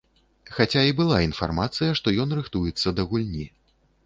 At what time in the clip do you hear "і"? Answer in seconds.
0.87-0.95